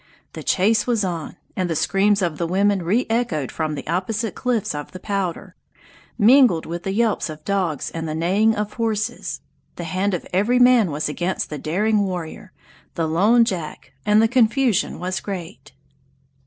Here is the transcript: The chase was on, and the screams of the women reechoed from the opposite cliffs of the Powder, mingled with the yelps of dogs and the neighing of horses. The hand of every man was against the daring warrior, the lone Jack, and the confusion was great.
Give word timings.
The 0.33 0.41
chase 0.41 0.87
was 0.87 1.03
on, 1.05 1.35
and 1.55 1.69
the 1.69 1.75
screams 1.75 2.23
of 2.23 2.39
the 2.39 2.47
women 2.47 2.81
reechoed 2.81 3.51
from 3.51 3.75
the 3.75 3.85
opposite 3.85 4.33
cliffs 4.33 4.73
of 4.73 4.93
the 4.93 4.99
Powder, 4.99 5.55
mingled 6.17 6.65
with 6.65 6.81
the 6.81 6.91
yelps 6.91 7.29
of 7.29 7.45
dogs 7.45 7.91
and 7.91 8.07
the 8.09 8.15
neighing 8.15 8.55
of 8.55 8.73
horses. 8.73 9.41
The 9.75 9.83
hand 9.83 10.15
of 10.15 10.25
every 10.33 10.57
man 10.57 10.89
was 10.89 11.07
against 11.07 11.51
the 11.51 11.59
daring 11.59 11.99
warrior, 12.03 12.51
the 12.95 13.05
lone 13.07 13.45
Jack, 13.45 13.93
and 14.03 14.19
the 14.23 14.27
confusion 14.27 14.97
was 14.97 15.19
great. 15.19 15.71